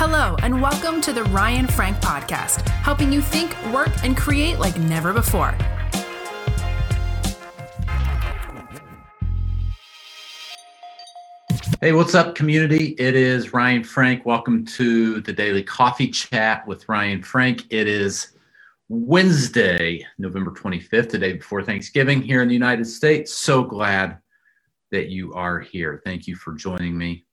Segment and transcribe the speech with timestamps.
[0.00, 4.78] Hello, and welcome to the Ryan Frank Podcast, helping you think, work, and create like
[4.78, 5.50] never before.
[11.80, 12.94] Hey, what's up, community?
[12.96, 14.24] It is Ryan Frank.
[14.24, 17.64] Welcome to the Daily Coffee Chat with Ryan Frank.
[17.70, 18.36] It is
[18.88, 23.34] Wednesday, November 25th, the day before Thanksgiving here in the United States.
[23.34, 24.18] So glad
[24.92, 26.00] that you are here.
[26.04, 27.24] Thank you for joining me.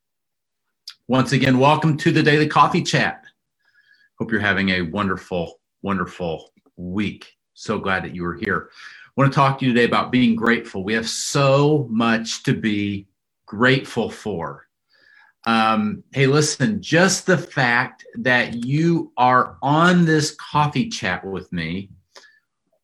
[1.07, 3.25] Once again, welcome to the Daily Coffee Chat.
[4.17, 7.33] Hope you're having a wonderful, wonderful week.
[7.53, 8.71] So glad that you are here.
[8.73, 10.83] I want to talk to you today about being grateful.
[10.83, 13.07] We have so much to be
[13.45, 14.65] grateful for.
[15.45, 21.91] Um, hey, listen, just the fact that you are on this coffee chat with me,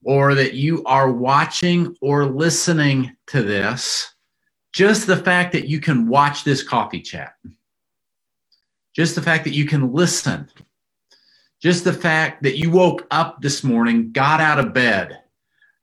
[0.03, 4.13] or that you are watching or listening to this,
[4.73, 7.33] just the fact that you can watch this coffee chat,
[8.93, 10.49] just the fact that you can listen,
[11.61, 15.19] just the fact that you woke up this morning, got out of bed,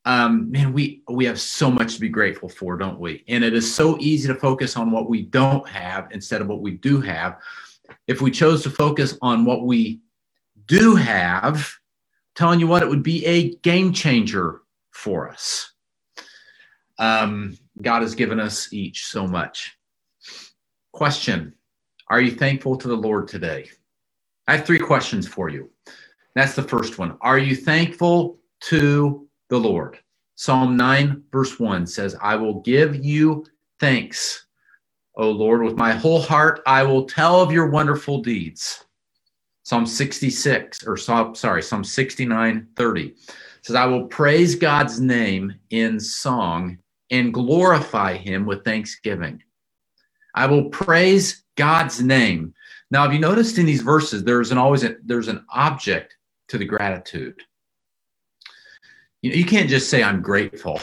[0.05, 3.25] um, man, we we have so much to be grateful for, don't we?
[3.29, 6.63] And it is so easy to focus on what we don't have instead of what
[6.63, 7.39] we do have.
[8.07, 10.01] If we chose to focus on what we
[10.67, 11.75] do have,
[12.35, 14.63] telling you what, it would be a game changer
[14.93, 15.73] for us.
[16.99, 19.77] Um, God has given us each so much.
[20.93, 21.55] Question
[22.11, 23.69] Are you thankful to the Lord today?
[24.47, 25.71] I have three questions for you.
[26.35, 27.17] That's the first one.
[27.21, 29.99] Are you thankful to the Lord.
[30.35, 33.45] Psalm 9, verse 1 says, I will give you
[33.81, 34.47] thanks,
[35.17, 36.61] O Lord, with my whole heart.
[36.67, 38.85] I will tell of your wonderful deeds.
[39.65, 43.15] Psalm 66, or sorry, Psalm 69, 30
[43.63, 46.79] says, I will praise God's name in song
[47.11, 49.43] and glorify him with thanksgiving.
[50.35, 52.55] I will praise God's name.
[52.91, 56.17] Now, have you noticed in these verses, there's an always a, there's an object
[56.49, 57.43] to the gratitude.
[59.21, 60.81] You, know, you can't just say, I'm grateful.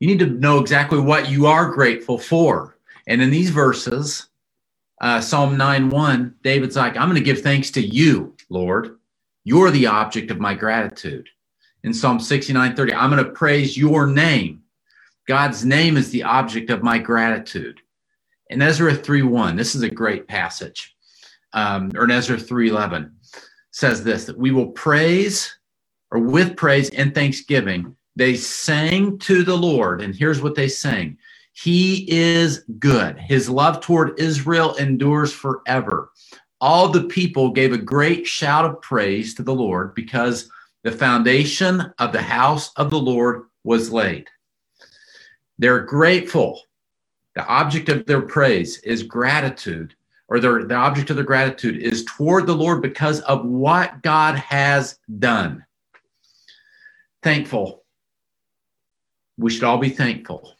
[0.00, 2.76] You need to know exactly what you are grateful for.
[3.06, 4.28] And in these verses,
[5.00, 8.98] uh, Psalm 9 1, David's like, I'm going to give thanks to you, Lord.
[9.44, 11.28] You're the object of my gratitude.
[11.84, 14.62] In Psalm 69 30, I'm going to praise your name.
[15.26, 17.80] God's name is the object of my gratitude.
[18.50, 20.94] In Ezra 3 1, this is a great passage.
[21.52, 23.10] Um, or in Ezra 3.11
[23.72, 25.56] says this that we will praise
[26.10, 30.02] or with praise and thanksgiving, they sang to the Lord.
[30.02, 31.16] And here's what they sang
[31.52, 33.18] He is good.
[33.18, 36.10] His love toward Israel endures forever.
[36.60, 40.50] All the people gave a great shout of praise to the Lord because
[40.82, 44.26] the foundation of the house of the Lord was laid.
[45.58, 46.60] They're grateful.
[47.34, 49.94] The object of their praise is gratitude,
[50.28, 54.36] or their, the object of their gratitude is toward the Lord because of what God
[54.36, 55.64] has done
[57.22, 57.84] thankful.
[59.36, 60.54] We should all be thankful.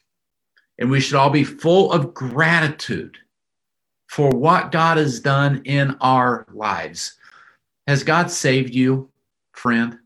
[0.78, 3.19] And we should all be full of gratitude
[4.06, 7.14] for what God has done in our lives.
[7.86, 9.10] Has God saved you,
[9.53, 9.98] friend?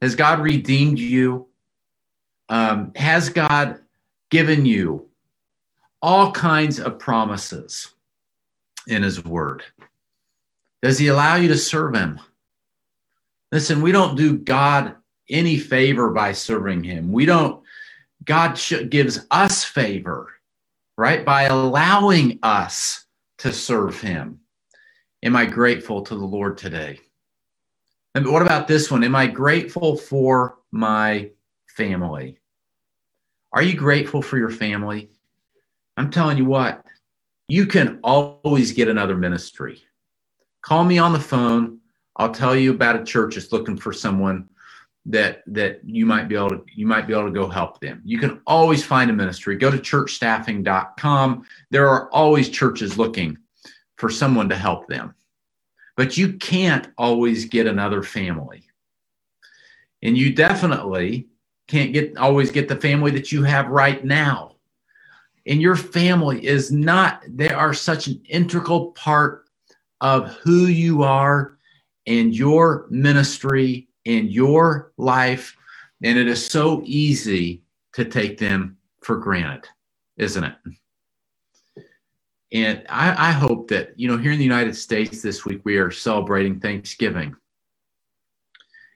[0.00, 1.48] Has God redeemed you?
[2.48, 3.80] Um, has God
[4.30, 5.07] given you
[6.02, 7.94] all kinds of promises
[8.86, 9.62] in His Word?
[10.82, 12.20] Does He allow you to serve Him?
[13.50, 14.96] Listen, we don't do God
[15.30, 17.12] any favor by serving him.
[17.12, 17.62] We don't,
[18.24, 18.60] God
[18.90, 20.32] gives us favor,
[20.96, 21.24] right?
[21.24, 23.06] By allowing us
[23.38, 24.40] to serve him.
[25.22, 26.98] Am I grateful to the Lord today?
[28.14, 29.04] And what about this one?
[29.04, 31.30] Am I grateful for my
[31.66, 32.38] family?
[33.52, 35.10] Are you grateful for your family?
[35.98, 36.84] I'm telling you what,
[37.48, 39.82] you can always get another ministry.
[40.62, 41.80] Call me on the phone.
[42.16, 44.48] I'll tell you about a church that's looking for someone
[45.06, 48.02] that that you might be able to you might be able to go help them.
[48.04, 49.56] You can always find a ministry.
[49.56, 51.44] Go to churchstaffing.com.
[51.70, 53.38] There are always churches looking
[53.96, 55.14] for someone to help them.
[55.96, 58.64] But you can't always get another family.
[60.02, 61.28] And you definitely
[61.66, 64.57] can't get always get the family that you have right now.
[65.48, 69.46] And your family is not they are such an integral part
[70.02, 71.56] of who you are
[72.06, 75.56] and your ministry and your life.
[76.02, 77.62] And it is so easy
[77.94, 79.66] to take them for granted,
[80.18, 80.54] isn't it?
[82.52, 85.76] And I, I, hope that, you know, here in the United States this week, we
[85.76, 87.36] are celebrating Thanksgiving.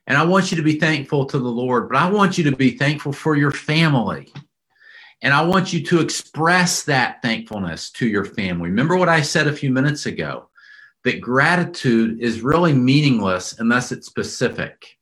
[0.06, 2.56] And I want you to be thankful to the Lord, but I want you to
[2.56, 4.32] be thankful for your family.
[5.22, 8.68] And I want you to express that thankfulness to your family.
[8.68, 10.48] Remember what I said a few minutes ago
[11.04, 14.98] that gratitude is really meaningless unless it's specific.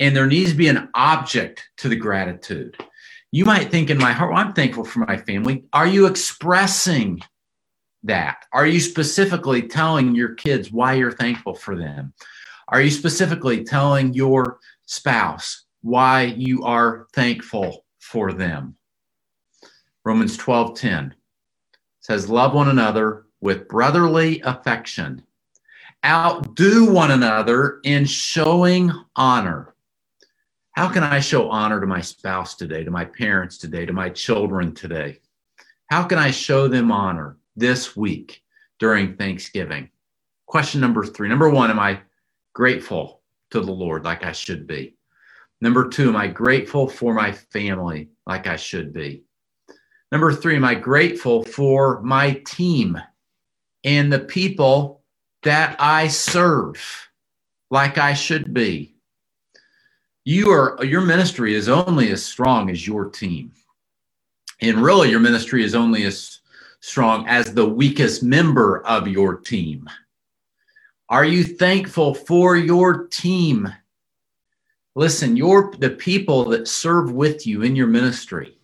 [0.00, 2.76] And there needs to be an object to the gratitude.
[3.30, 5.64] You might think in my heart, well, I'm thankful for my family.
[5.72, 7.20] Are you expressing
[8.04, 8.44] that?
[8.52, 12.12] Are you specifically telling your kids why you're thankful for them?
[12.68, 18.76] Are you specifically telling your spouse why you are thankful for them?
[20.04, 21.14] Romans 12:10
[22.00, 25.24] says love one another with brotherly affection.
[26.04, 29.74] Outdo one another in showing honor.
[30.72, 34.10] How can I show honor to my spouse today, to my parents today, to my
[34.10, 35.20] children today?
[35.86, 38.42] How can I show them honor this week
[38.78, 39.88] during Thanksgiving?
[40.46, 41.28] Question number three.
[41.28, 42.00] Number one, am I
[42.52, 43.22] grateful
[43.52, 44.96] to the Lord like I should be?
[45.62, 49.24] Number two, am I grateful for my family like I should be?
[50.14, 52.96] Number three, am I grateful for my team
[53.82, 55.02] and the people
[55.42, 56.80] that I serve
[57.72, 58.94] like I should be?
[60.24, 63.50] You are your ministry is only as strong as your team.
[64.60, 66.38] And really, your ministry is only as
[66.78, 69.90] strong as the weakest member of your team.
[71.08, 73.68] Are you thankful for your team?
[74.94, 78.56] Listen, your the people that serve with you in your ministry.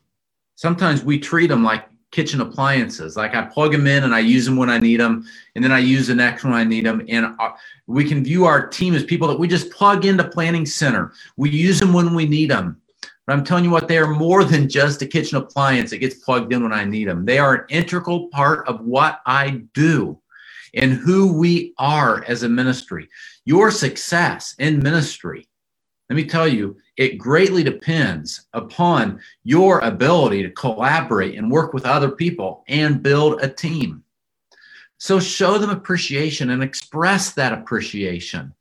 [0.60, 3.16] Sometimes we treat them like kitchen appliances.
[3.16, 5.24] Like I plug them in and I use them when I need them,
[5.54, 7.02] and then I use the next when I need them.
[7.08, 7.52] And uh,
[7.86, 11.14] we can view our team as people that we just plug into Planning Center.
[11.38, 12.78] We use them when we need them.
[13.26, 16.16] But I'm telling you what, they are more than just a kitchen appliance that gets
[16.16, 17.24] plugged in when I need them.
[17.24, 20.20] They are an integral part of what I do
[20.74, 23.08] and who we are as a ministry.
[23.46, 25.48] Your success in ministry,
[26.10, 31.86] let me tell you, it greatly depends upon your ability to collaborate and work with
[31.86, 34.02] other people and build a team.
[34.98, 38.52] So show them appreciation and express that appreciation.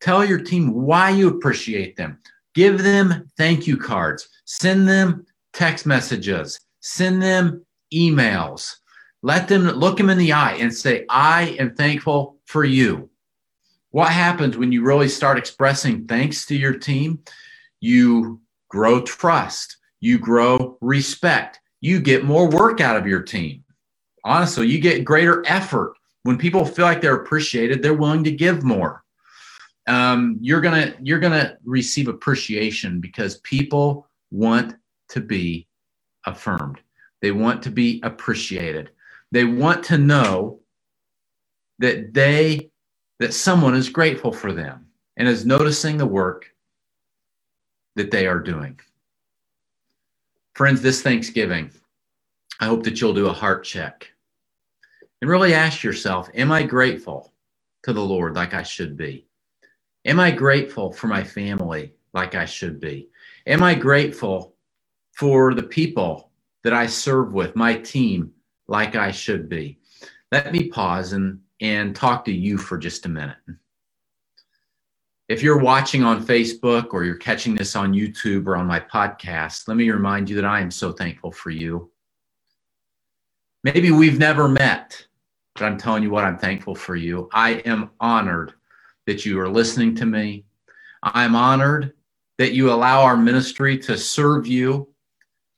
[0.00, 2.20] Tell your team why you appreciate them.
[2.54, 4.26] Give them thank you cards.
[4.46, 6.58] Send them text messages.
[6.80, 8.76] Send them emails.
[9.22, 13.10] Let them look them in the eye and say, I am thankful for you.
[13.90, 17.20] What happens when you really start expressing thanks to your team?
[17.80, 23.64] You grow trust, you grow respect, you get more work out of your team.
[24.24, 25.94] Honestly, you get greater effort.
[26.24, 29.04] When people feel like they're appreciated, they're willing to give more.
[29.86, 34.74] Um, you're gonna you're gonna receive appreciation because people want
[35.10, 35.66] to be
[36.26, 36.80] affirmed.
[37.22, 38.90] They want to be appreciated.
[39.32, 40.60] They want to know
[41.78, 42.70] that they
[43.18, 44.86] that someone is grateful for them
[45.16, 46.54] and is noticing the work
[47.96, 48.78] that they are doing.
[50.54, 51.70] Friends, this Thanksgiving,
[52.60, 54.10] I hope that you'll do a heart check
[55.20, 57.32] and really ask yourself Am I grateful
[57.82, 59.26] to the Lord like I should be?
[60.04, 63.08] Am I grateful for my family like I should be?
[63.46, 64.54] Am I grateful
[65.12, 66.30] for the people
[66.64, 68.32] that I serve with, my team,
[68.68, 69.78] like I should be?
[70.30, 73.36] Let me pause and, and talk to you for just a minute.
[75.28, 79.68] If you're watching on Facebook or you're catching this on YouTube or on my podcast,
[79.68, 81.90] let me remind you that I am so thankful for you.
[83.64, 85.06] Maybe we've never met,
[85.54, 87.28] but I'm telling you what, I'm thankful for you.
[87.32, 88.54] I am honored
[89.06, 90.44] that you are listening to me.
[91.02, 91.92] I'm honored
[92.38, 94.88] that you allow our ministry to serve you,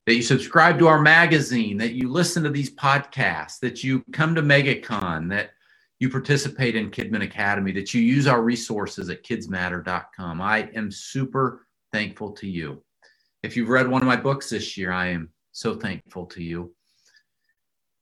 [0.07, 4.35] that you subscribe to our magazine, that you listen to these podcasts, that you come
[4.35, 5.51] to MegaCon, that
[6.01, 10.41] you participate in KidzMatter Academy, that you use our resources at kidzmatter.com.
[10.41, 12.83] I am super thankful to you.
[13.43, 16.75] If you've read one of my books this year, I am so thankful to you.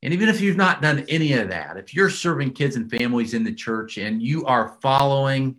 [0.02, 3.34] And even if you've not done any of that, if you're serving kids and families
[3.34, 5.56] in the church and you are following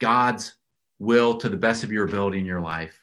[0.00, 0.54] God's
[0.98, 3.00] will to the best of your ability in your life,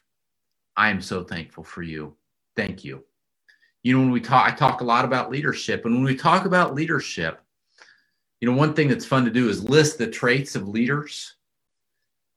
[0.76, 2.18] I am so thankful for you.
[2.58, 3.06] Thank you.
[3.84, 5.86] You know, when we talk, I talk a lot about leadership.
[5.86, 7.42] And when we talk about leadership,
[8.40, 11.36] you know, one thing that's fun to do is list the traits of leaders.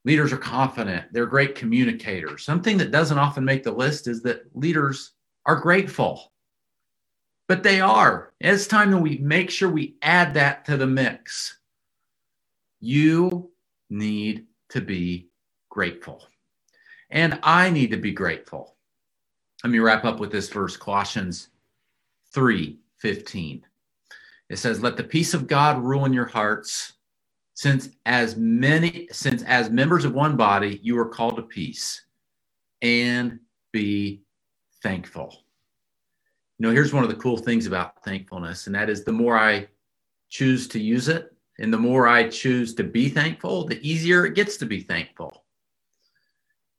[0.04, 2.42] Leaders are confident, they're great communicators.
[2.45, 5.12] Something that doesn't often make the list is that leaders
[5.45, 6.33] are grateful.
[7.49, 8.33] But they are.
[8.40, 11.59] It's time that we make sure we add that to the mix.
[12.80, 13.50] You
[13.90, 15.28] need to be
[15.69, 16.26] grateful.
[17.11, 18.76] And I need to be grateful.
[19.62, 21.49] Let me wrap up with this verse, Colossians
[22.33, 23.66] 3 15.
[24.50, 26.95] It says, Let the peace of God rule in your hearts,
[27.54, 32.02] since as many, since as members of one body, you are called to peace,
[32.83, 33.38] and
[33.73, 34.23] be
[34.83, 35.45] thankful.
[36.59, 39.38] You know, here's one of the cool things about thankfulness, and that is the more
[39.38, 39.69] I
[40.28, 44.35] choose to use it, And the more I choose to be thankful, the easier it
[44.35, 45.45] gets to be thankful.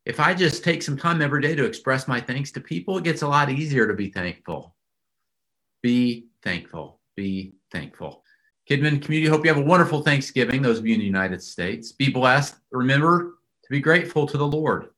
[0.06, 3.04] If I just take some time every day to express my thanks to people, it
[3.04, 4.76] gets a lot easier to be thankful.
[5.84, 7.00] Be thankful.
[7.16, 8.24] Be thankful.
[8.70, 11.92] KidzMatter community, hope you have a wonderful Thanksgiving, those of you in the United States.
[11.92, 12.56] Be blessed.
[12.72, 14.90] Remember to be grateful to the Lord.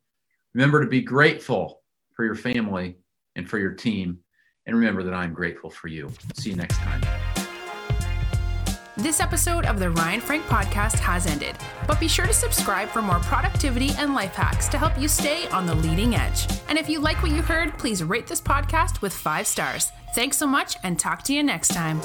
[0.53, 1.81] Remember to be grateful
[2.15, 2.97] for your family
[3.35, 4.19] and for your team.
[4.65, 6.11] And remember that I'm grateful for you.
[6.35, 7.01] See you next time.
[8.95, 13.01] This episode of the Ryan Frank podcast has ended, but be sure to subscribe for
[13.01, 16.47] more productivity and life hacks to help you stay on the leading edge.
[16.69, 19.91] And if you like what you heard, please rate this podcast with five stars.
[20.13, 22.01] Thanks so much and talk to you next time.